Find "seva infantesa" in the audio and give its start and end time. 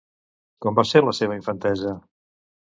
1.19-1.95